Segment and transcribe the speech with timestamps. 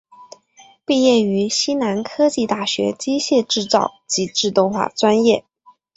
[0.83, 5.45] 毕业于西南科技大学机械制造及自动化专业。